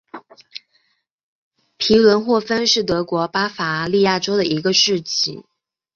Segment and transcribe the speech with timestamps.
[1.77, 5.43] 皮伦霍芬是德国巴伐利亚州的一个市镇。